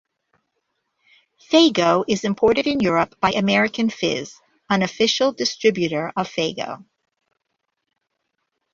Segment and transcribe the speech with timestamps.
[1.47, 4.33] Faygo is imported in Europe by American Fizz,
[4.67, 6.83] an official distributor of Faygo.